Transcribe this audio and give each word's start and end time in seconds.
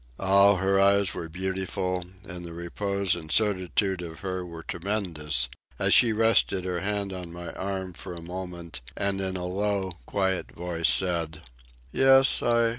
Oh, 0.19 0.55
her 0.55 0.79
eyes 0.79 1.13
were 1.13 1.29
beautiful, 1.29 2.03
and 2.27 2.43
the 2.43 2.53
repose 2.53 3.13
and 3.13 3.31
certitude 3.31 4.01
of 4.01 4.21
her 4.21 4.43
were 4.43 4.63
tremendous, 4.63 5.47
as 5.77 5.93
she 5.93 6.11
rested 6.11 6.65
her 6.65 6.79
hand 6.79 7.13
on 7.13 7.31
my 7.31 7.51
arm 7.51 7.93
for 7.93 8.15
a 8.15 8.21
moment 8.23 8.81
and 8.97 9.21
in 9.21 9.37
a 9.37 9.45
low, 9.45 9.97
quiet 10.07 10.55
voice 10.55 10.89
said: 10.89 11.43
"Yes, 11.91 12.41
I 12.41 12.69